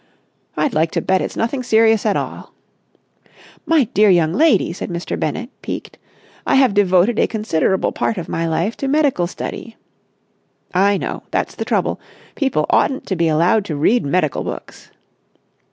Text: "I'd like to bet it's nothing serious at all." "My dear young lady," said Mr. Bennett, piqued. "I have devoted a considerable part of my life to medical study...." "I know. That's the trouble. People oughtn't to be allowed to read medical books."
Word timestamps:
"I'd 0.57 0.73
like 0.73 0.89
to 0.93 1.01
bet 1.01 1.21
it's 1.21 1.37
nothing 1.37 1.61
serious 1.61 2.07
at 2.07 2.17
all." 2.17 2.53
"My 3.67 3.83
dear 3.83 4.09
young 4.09 4.33
lady," 4.33 4.73
said 4.73 4.89
Mr. 4.89 5.15
Bennett, 5.19 5.51
piqued. 5.61 5.99
"I 6.43 6.55
have 6.55 6.73
devoted 6.73 7.19
a 7.19 7.27
considerable 7.27 7.91
part 7.91 8.17
of 8.17 8.27
my 8.27 8.47
life 8.47 8.75
to 8.77 8.87
medical 8.87 9.27
study...." 9.27 9.75
"I 10.73 10.97
know. 10.97 11.21
That's 11.29 11.53
the 11.53 11.65
trouble. 11.65 11.99
People 12.33 12.65
oughtn't 12.71 13.05
to 13.05 13.15
be 13.15 13.27
allowed 13.27 13.63
to 13.65 13.75
read 13.75 14.03
medical 14.03 14.43
books." 14.43 14.89